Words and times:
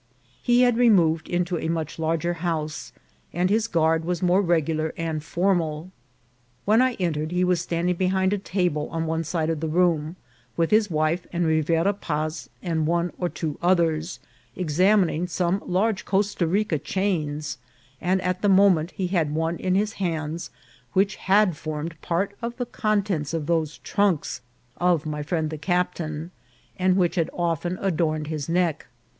He 0.41 0.63
had 0.63 0.77
removed 0.79 1.29
into 1.29 1.59
a 1.59 1.67
much 1.67 1.99
larger 1.99 2.33
house, 2.41 2.91
and 3.33 3.51
his 3.51 3.67
guard 3.67 4.03
was 4.03 4.23
more 4.23 4.41
regular 4.41 4.95
and 4.97 5.23
for 5.23 5.53
mal. 5.53 5.91
When 6.65 6.81
I 6.81 6.93
entered 6.93 7.29
he 7.31 7.43
was 7.43 7.61
standing 7.61 7.93
behind 7.97 8.33
a 8.33 8.39
table 8.39 8.89
on 8.89 9.05
one 9.05 9.23
side 9.23 9.51
of 9.51 9.59
the 9.59 9.67
room, 9.67 10.15
with 10.57 10.71
his 10.71 10.89
wife, 10.89 11.27
and 11.31 11.45
Rivera 11.45 11.93
Paz, 11.93 12.49
and 12.63 12.87
one 12.87 13.11
or 13.19 13.29
two 13.29 13.59
others, 13.61 14.19
examining 14.55 15.27
some 15.27 15.61
large 15.67 16.03
Costa 16.03 16.47
Rica 16.47 16.79
chains, 16.79 17.59
and 18.01 18.19
at 18.23 18.41
the 18.41 18.49
moment 18.49 18.89
he 18.97 19.05
had 19.05 19.35
one 19.35 19.57
in 19.57 19.75
his 19.75 19.93
hands 20.01 20.49
which 20.93 21.17
had 21.17 21.55
formed 21.55 22.01
part 22.01 22.35
of 22.41 22.57
the 22.57 22.65
contents 22.65 23.35
of 23.35 23.45
those 23.45 23.77
trunks 23.77 24.41
of 24.77 25.05
my 25.05 25.21
friend 25.21 25.51
the 25.51 25.59
captain, 25.59 26.31
and 26.79 26.97
which 26.97 27.13
had 27.17 27.29
often 27.33 27.77
adorned 27.79 28.25
his 28.25 28.49
neck. 28.49 28.87